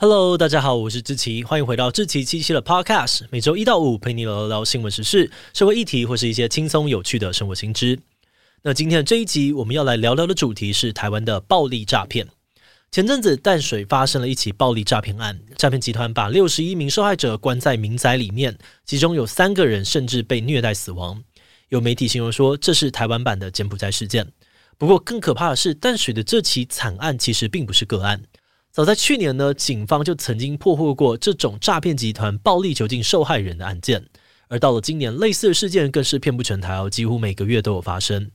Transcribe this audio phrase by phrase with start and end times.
[0.00, 7.98] Hello，大家好，我是志奇，欢迎回到志奇七七的 Podcast，每周一到五陪你聊聊新闻时事、社会议题或是一些轻松有趣的生活新知。
[8.62, 12.28] 那今天的这一集我们要来聊聊的主题是台湾的暴力诈骗。
[12.92, 21.20] 前阵子淡水发生了一起暴力诈骗案，诈骗集团把六十一名受害者关在民宅里面，其中有三个人甚至被虐待死亡。
[21.70, 24.30] 有媒体形容说这是台湾版的柬埔寨事件。
[24.78, 28.22] 不过更可怕的是，淡水的这起惨案其实并不是个案。
[28.78, 34.06] 早在去年呢，警方就曾经破获过这种诈骗集团暴力囚禁受害人的案件，
[34.46, 38.30] 而到了今年，类似的事件更是遍布全台哦，几乎每个月都有发生。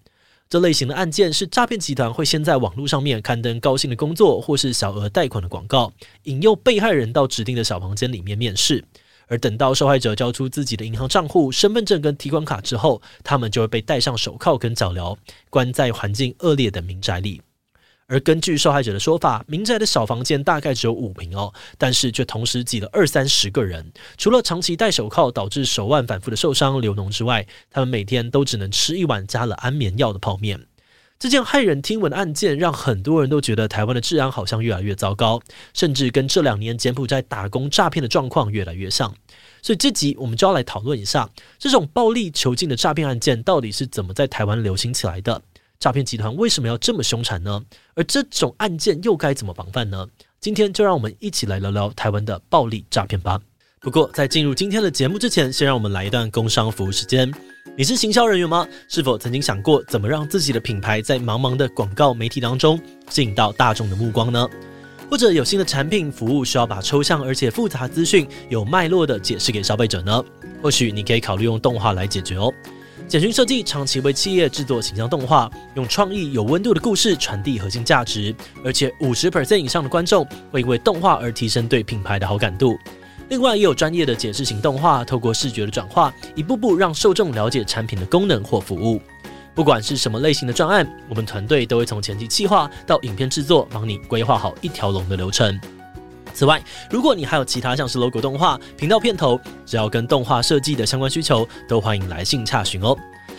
[0.49, 8.83] 这类型的案件是诈骗集团会先在网络上面刊登高薪的工作或是小额贷款的广告，引诱被害人到指定的小房间里面面试，
[9.27, 15.15] 而等到受害者交出自己的银行账户、身份证跟提款卡之后，他们就会被戴上手铐跟脚镣，
[15.49, 17.41] 关在环境恶劣的民宅里。
[18.07, 23.91] 而根据受害者的说法，民宅的小房间大概只有五平哦，但是却同时挤了二三十个人。
[24.17, 30.65] 除了长期戴手铐导致手腕反复的受伤流脓之外，他们每天都只能吃一碗加了安眠药的泡面。
[31.19, 35.41] 这件骇人听闻的案件，让很多人都觉得台湾的治安好像越来越糟糕，
[35.73, 39.15] 甚至跟这两年柬埔寨打工诈骗的状况越来越像。
[39.61, 45.41] 所以这集我们就要来讨论一下，这种暴力囚禁的诈骗案件到底是怎么在台湾流行起来的。
[45.79, 47.61] 诈骗集团为什么要这么凶残呢？
[47.95, 50.07] 而这种案件又该怎么防范呢？
[50.39, 53.39] 今天就让我们一起来聊聊台湾的暴力诈骗吧。
[53.79, 57.29] 不过在进入今天的节目之前，先让我们来一段工商服务时间。
[57.75, 58.65] 你是行销人员吗？
[58.87, 62.79] 是否曾经想过怎么让自己的品牌在茫茫的广告媒体当中
[63.09, 64.47] 吸引到大众的目光呢？
[65.09, 70.23] 或者有新的产品服务需要把抽象而且复杂资讯有脉络的解释给消费者呢？
[70.61, 72.51] 或许你可以考虑用动画来解决哦。
[73.07, 78.33] 简讯设计长期为企业制作形象动画，用创意有温度的故事传递核心价值，
[78.63, 82.77] 而且五十 percent 以上的观众会因为动画而提升对品牌的好感度。
[83.29, 89.01] 另外，也有专业的解释型动画，透过视觉的转化，一步步让受众了解产品的功能或服务。
[89.55, 95.59] 不管是什么类型的专案，我们团队都会从前期企划到影片制作，帮你规划好一条龙的流程。
[96.33, 102.97] 此外，如果你还有其他像是 logo 动画、频道片头，只要跟动画设计的相关需求，都欢迎来信洽询哦。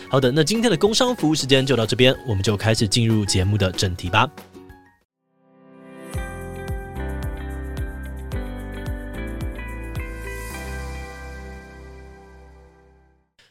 [0.09, 4.29] 好的，那今天的工商服务时间就到这边，我们就开始进入节目的正题吧。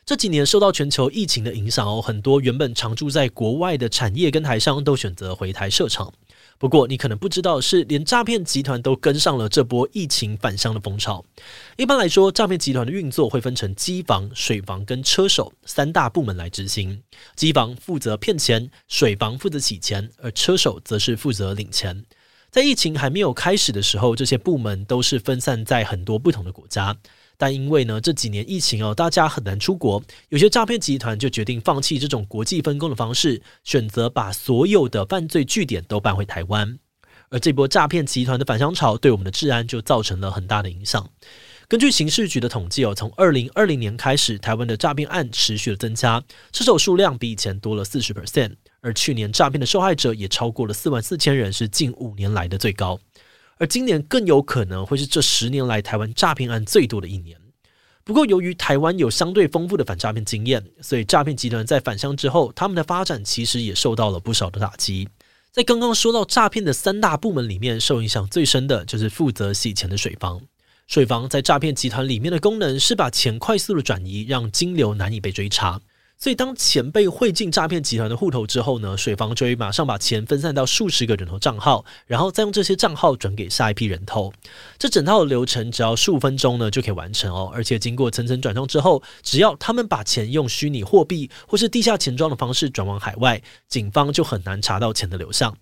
[0.07, 6.13] 这几年受到全球疫情的影响哦，很多原本常驻在国外的产业跟台商都选择回台设厂。
[6.59, 11.25] 不过，你可能不知道是，连诈骗集团都跟上了这波疫情返乡的风潮。
[11.77, 17.03] 一般来说，诈骗集团的运作会分成机房、水房跟车手三大部门来执行。
[17.35, 22.05] 机房负责骗钱，水房负责洗钱，而车手则是负责领钱。
[22.51, 26.97] 在疫情还没有开始的时候，这些部门都是分散在很多不同的国家。
[27.37, 36.79] 但因为呢，这几年疫情哦，大家很难出国，有些诈骗集团就决定放弃这种国际分工的方式，选择把所有的犯罪据点都搬回台湾。
[37.31, 41.09] 而这波诈骗集团的返乡潮，对我们的治安就造成了很大的影响。
[41.67, 46.23] 根据刑事局的统计哦，从二零二零年开始，台湾的诈骗案持续的增加，
[46.53, 48.53] 失手数量比以前多了四十 percent，
[48.83, 53.01] 而去年诈骗的受害者也超过了四万四千人，是近五年来的最高。
[53.59, 57.39] 而今年更有可能会是这十年来台湾诈骗案最多的一年。
[58.03, 65.09] 不过，由于台湾有相对丰富的反诈骗经验，所以诈骗集团在返乡之后，他们的发展其实也受到了不少的打击。
[65.51, 70.43] 在刚刚说到诈骗的三大部门里面，受影响最深的就是负责洗钱的水房。
[70.87, 75.81] 水房在诈骗集团里面的功能是把钱快速的转移，让金流难以被追查。
[76.17, 84.33] 所以，当钱被汇进诈骗集团的户头之后呢，水房就会马上把钱分散到数十个人头账号，然后再用这些账号转给下一批人头。
[84.79, 95.55] 这整套的流程只要数分钟呢就可以完成哦，而且经过层层转账之后，只要他们把钱用虚拟货币或是地下钱庄的方式转往海外，警方就很难查到钱的流向。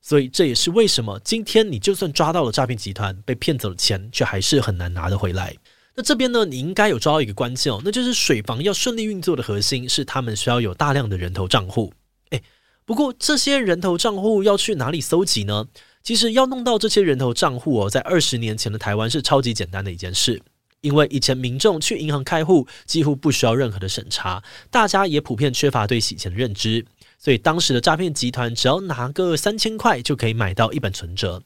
[0.00, 5.54] 所以这也是为什么今天你就算抓到了诈骗集团，被骗走了钱，却还是很难拿得回来。
[5.98, 11.92] 那这边呢，你应该有抓到一个关键哦，那就是水房要顺利运作的核心是他们需要有大量的人头账户。
[12.30, 12.40] 诶，
[12.84, 15.66] 不过这些人头账户要去哪里搜集呢？
[16.04, 20.40] 其实要弄到这些人头账户哦，在二十年前的台湾是超级简单的一件事，
[20.82, 24.40] 因为以前民众去银行开户几乎不需要任何的审查，
[24.70, 26.86] 大家也普遍缺乏对洗钱的认知，
[27.18, 31.42] 所以当时的诈骗集团只要拿个三千块就可以买到一本存折。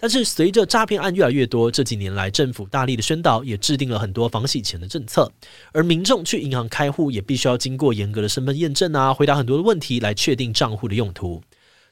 [0.00, 5.30] 但是随着诈骗案越来越多，这几年来政府大力的宣导，也制定了很多防洗钱的政策。
[5.72, 11.42] 而民众去银行开户也必须要经过严格的身份验证啊，回答很多的问题来确定账户的用途。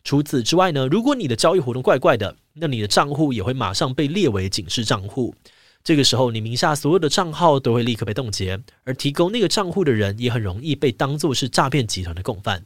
[0.02, 5.34] 除此之外呢，如果你的交易活动怪怪的，那你的账户也会马上被列为警示账户。
[5.84, 12.64] 这个时候，你名下所有的账号都会立刻被冻结，而提供那个账户的人也很容易被当作是诈骗集团的共犯。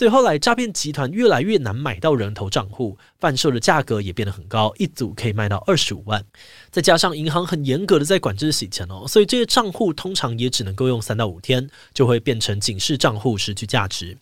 [0.00, 6.24] 所以后来，诈骗集团越来越难买到人头账户，贩售的价格也变得很高，一组可以卖到二十五万。
[6.70, 14.16] 再加上银行很严格的在管制洗钱哦，所以这些账户通常也只能够用三到五天，就会变成警示账户，失去价值。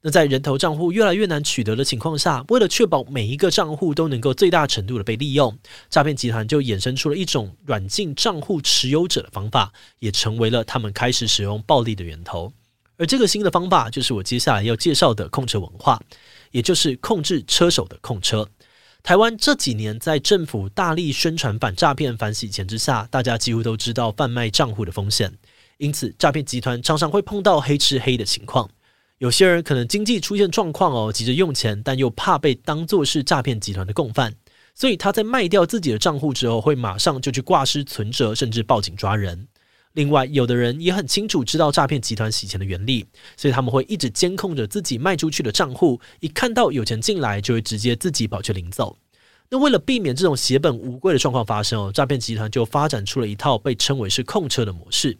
[0.00, 5.56] 那在人头账户越来越难取得的情况下，为了确保每一个账户都能够最大程度的被利用，
[5.88, 12.52] 诈骗集团就衍生出了一种软禁账户持有者的方法，也成为了他们开始使用暴力的源头。
[13.00, 15.98] 而这个新的方法，就是我接下来要介绍的控车文化，
[16.50, 18.46] 也就是控制车手的控车。
[19.02, 25.32] 台湾这几年在政府大力宣传反诈骗、反洗钱之下，大家几乎都知道贩卖账户的风险，
[25.78, 28.68] 因此诈骗集团常常会碰到黑吃黑的情况。
[29.16, 34.34] 有些人可能经济出现状况哦，急着用钱，但又怕被当作是诈骗集团的共犯，
[34.74, 39.48] 所以他在卖掉自己的账户之后，会马上就去挂失存折，甚至报警抓人。
[39.94, 43.06] 另外，有的人也很清楚知道诈骗集团洗钱的原理，
[43.36, 48.96] 所以他们会一直监控着自己卖出去的账户，一看到有钱进来，就会直接自己跑去领走。
[49.48, 55.18] 那为了避免这种血本无归的状况发生哦，诈骗集团就发展出了一套被称为是控车的模式。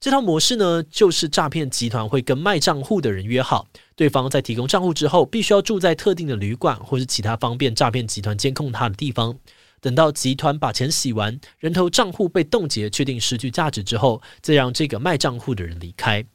[0.00, 9.38] 这套模式呢，就是诈骗集团会跟卖账户的人约好，对方在提供账户之后，必须要住在特定的旅馆或是其他方便诈骗集团监控他的地方。
[9.86, 16.26] 等到集团把钱洗完，人头账户被冻结，确定失去价值之后，再让这个卖账户的人离开。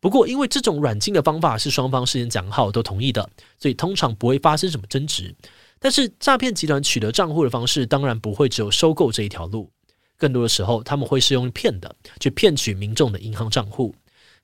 [0.00, 3.28] 不过，因为这种软禁的方法是双方事先讲好都同意的，
[3.58, 5.34] 所以通常不会发生什么争执。
[5.78, 9.70] 但是，诈骗集团取得账户的方式，当然不会只有收购这一条路。
[10.16, 13.94] 更多的时候，他们会是用骗的，去骗取民众的银行账户。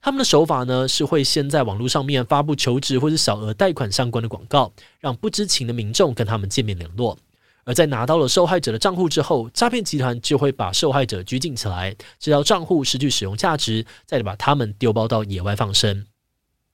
[0.03, 7.17] 他们的手法呢，是会先在网络上面发布求职或者小额贷款相关的广告，让不知情的民众跟他们见面联络。
[7.63, 16.05] 而在拿到了受害者的账户之后，诈骗集团就会把受害者拘禁起来，直到账户失去使用价值，再把他们丢包到野外放生。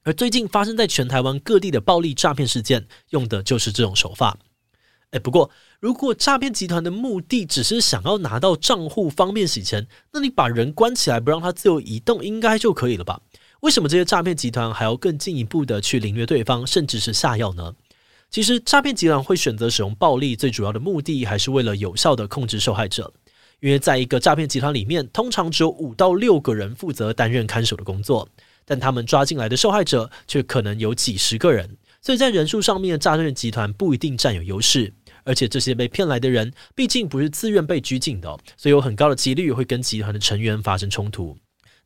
[0.03, 4.37] 而最近发生在全台湾各地的暴力诈骗事件，用的就是这种手法。
[5.11, 5.49] 哎，不过，
[5.79, 13.21] 如果诈骗集团的目的只是想要拿到账户方便洗钱，那你把人关起来不让他自由移动，应该就可以了吧？
[13.61, 17.73] 为什么这些诈骗集团还要更进一步的去凌虐对方，甚至是下药呢？
[18.29, 23.11] 其实，诈骗集团会选择使用暴力，最主要的目的还是为了有效的控制受害者。
[23.59, 28.29] 因为在一个诈骗集团里面，通常只有五到六个人负责担任看守的工作，
[28.65, 31.77] 但他们抓进来的受害者却可能有几十个人。
[31.99, 34.93] 所以在人数上面，诈骗集团不一定占有优势，
[35.23, 41.35] 而且这些被骗来的人毕竟不是自愿被拘禁的，所以有很高的几率会跟集团的成员发生冲突。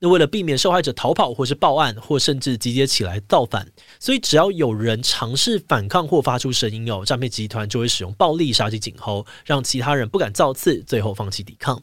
[0.04, 3.68] 那为了避免受害者逃跑或是报案，或甚至集结起来造反，
[4.00, 11.80] 所以只要有人尝试反抗或发出声音哦，诈骗集团就会使用暴力杀鸡儆猴，让其他人不敢造次，最后放弃抵抗。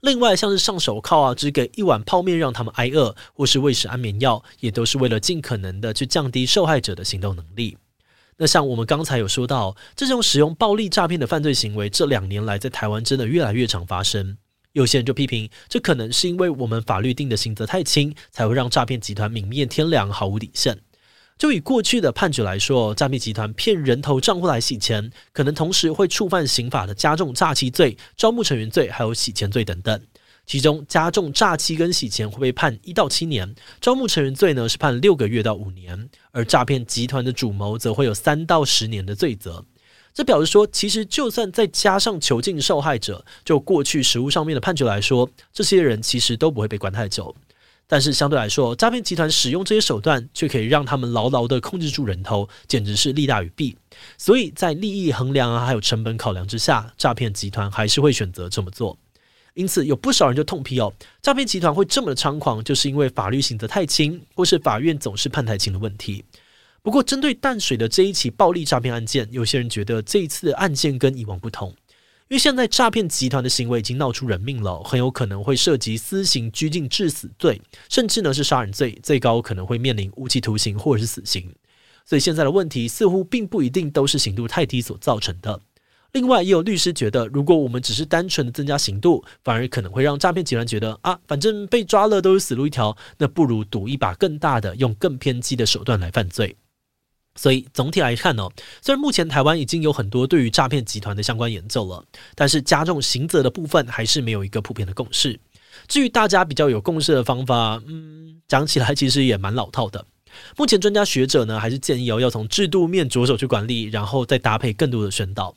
[0.00, 7.76] 另外，像是上手铐啊，只给一碗泡面让他们挨饿，或是喂食安眠药，也都是为了尽可能的去降低受害者的行动能力。
[8.38, 14.38] 那像我们刚才有说到，这种使用暴力诈骗的犯罪行为，这两年来在台湾真的越来越常发生。
[14.78, 20.78] 有些人就批评，这可能是因为我们法律定的刑责太轻，才会让诈骗集团泯灭天良，毫无底线。
[21.36, 30.00] 就以过去的判决来说，诈骗集团骗人头账户来洗钱，可能同时会触犯刑法的加重诈欺罪、招募成员罪，还有洗钱罪等等。
[30.46, 39.64] 其中加重诈欺跟洗钱会被判一到七年，招募成员罪呢是判六个月到五年，而诈骗集团的主谋则会有三到十年的罪责。
[40.18, 47.36] 这表示说，其实就算再加上囚禁受害者，就过去实务上面的判决来说，这些人其实都不会被关太久。
[47.86, 53.76] 但是相对来说，诈骗集团使用这些手段，却可以让他们牢牢地控制住人头，简直是利大于弊。
[54.16, 58.98] 所以在利益衡量啊，还有成本考量之下，诈骗集团还是会选择这么做。
[59.54, 66.24] 因此，有不少人就痛批哦，诈骗集团会这么的猖狂，就是因为法律刑责太轻，或是法院总是判太轻的问题。
[66.88, 71.68] 不过，针对淡水的这一起暴力诈骗案件，有些人觉得这一次的案件跟以往不同。
[72.28, 81.54] 因为现在诈骗集团的行为已经闹出人命了，很有可能会涉及私刑拘禁致死罪，甚至呢是杀人罪，最高可能会面临无期徒刑或者是死刑。
[82.06, 85.60] 所以现在的问题似乎并不一定都是刑度太低所造成的。
[86.12, 96.56] 另外，也有律师觉得，如果我们只是单纯的增加刑度，反而可能会让诈骗集团觉得啊，反正被抓了都是死路一条，那不如赌一把更大的，用更偏激的手段来犯罪。
[97.38, 98.48] 所以总体来看呢，
[98.82, 102.04] 虽然目前台湾已经有很多对于诈骗集团的相关研究了，
[102.34, 105.38] 但是加重刑责的部分还是没有一个普遍的共识。
[105.86, 110.04] 至于大家比较有共识的方法，嗯，讲起来其实也蛮老套的，
[110.56, 115.54] 目前专家学者呢，还是建议哦，要从制度面着手去管理，然后再搭配更多的宣导。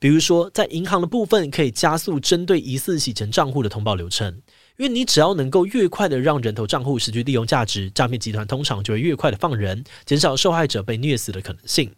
[0.00, 4.42] 比如说，在银行的部分，可以加速针对疑似洗钱账户的通报流程，
[4.80, 11.92] 因为你只要能够越快的让人头账户失去利用价值，诈骗集团通常就会越快的放人，减少受害者被虐死的可能性。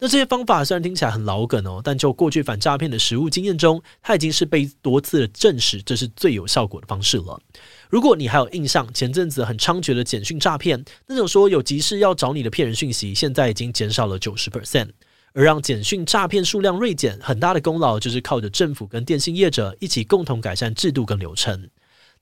[0.00, 7.40] 那这些方法虽然听起来很老梗哦，但就过去反诈骗的实务经验中，它已经是被多次的证实，这是最有效果的方式了。
[7.88, 14.88] 如果你还有印象，前阵子很猖獗的简讯诈骗，那种说有急事要找你的骗人讯息，现在已经减少了九十 percent。
[15.34, 21.68] 而让简讯诈骗数量锐减，很大的功劳就是靠着政府跟电信业者一起共同改善制度跟流程，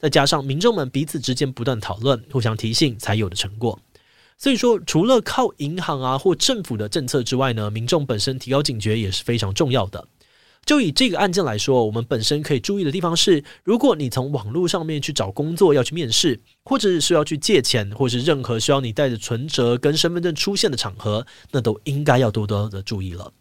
[0.03, 3.79] 再加上民众们彼此之间不断讨论、互相提醒，才有的成果。
[4.37, 10.09] 所以说，除了靠银行啊或政府的政策之外呢，民众本身提高警觉也是非常重要的。
[10.65, 23.33] 就以这个案件来说，我们本身可以注意的地方是，如果你从网络上面去找工作要去面试，或者是需要去借钱，或是任何需要你带着存折跟身份证出现的场合，那都应该要多多的注意了。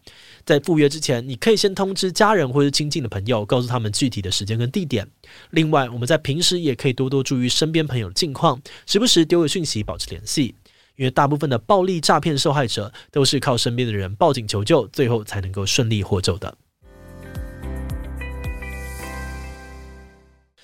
[0.44, 5.08] 在赴约之前，你可以先通知家人或者亲近的朋友，告诉他们具体的时间跟地点。
[5.50, 10.54] 另外，我们在平时也可以多多注意身边朋友的近况，时不时丢个讯息保持联系，
[10.96, 16.56] 因为大部分的暴力诈骗受害者都是靠身边的人报警求救，最后才能够顺利获救的。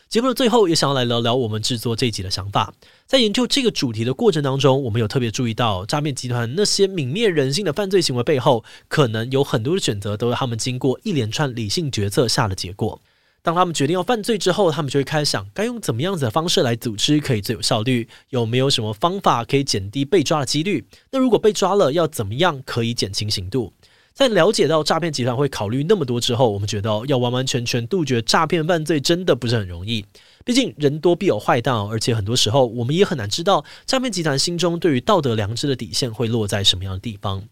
[0.09, 2.73] 节目的最后，也想要来聊聊我们制作这一集的想法。
[3.05, 12.99] 在研究这个主题的过程当中，我们有特别注意到，诈骗集团那些泯灭人性的犯罪行为背后，可能有很多的选择都是他们经过一连串理性决策下的结果。
[13.43, 18.09] 当他们决定要犯罪之后，他们就会开始想，该用怎么样子的方式来组织可以最有效率？
[18.31, 20.87] 有没有什么方法可以减低被抓的几率？
[21.11, 23.75] 那如果被抓了，要怎么样可以减轻刑度？
[24.19, 30.05] 在了解到诈骗集团会考虑那么多之后，我们觉得要完完全全杜绝诈骗犯罪真的不是很容易。
[30.45, 37.45] 毕竟人多必有坏蛋，而且很多时候我们也很难知道诈骗集团心中对于道德良知的底线会落在什么样的地方。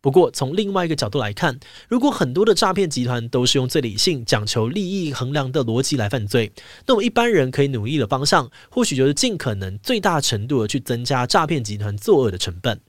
[0.00, 6.52] 不过从另外一个角度来看，如果很多的诈骗集团都是用最理性、讲求利益衡量的逻辑来犯罪，
[6.86, 12.80] 那么一般人可以努力的方向，或许就是尽可能最大程度的去增加诈骗集团作恶的成本。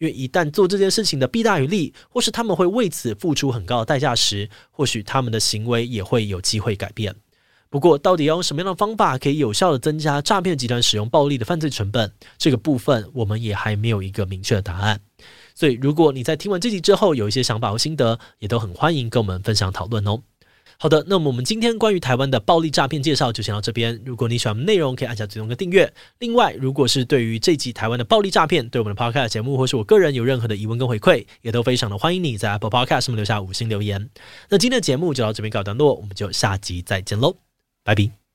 [0.00, 7.14] 因为一旦做这件事情的弊大于利，或是他们会为此付出很高的代价时，或许他们的行为也会有机会改变。
[7.68, 14.98] 不过，到底要用什么样的方法可以有效地增加诈骗集团使用暴力的犯罪成本，这个部分我们也还没有一个明确的答案。
[15.54, 20.22] 所以，如果你在听完这集之后有一些想法和心得，也都很欢迎跟我们分享讨论哦。
[20.82, 24.00] 好的，那么我们今天关于台湾的暴力诈骗介绍就先到这边。
[24.02, 25.92] 如果你喜欢内容，可以按下追踪跟订阅。
[26.20, 34.08] 另外，如果是对于这集台湾的暴力诈骗，对我们的 Podcast 节目或是我个人有任何的疑问跟回馈，也都非常的欢迎你在 Apple Podcast 上面留下五星留言。
[34.48, 37.36] 那今天的节目就到这边告一段落，我们就下集再见喽，
[37.84, 38.29] 拜拜。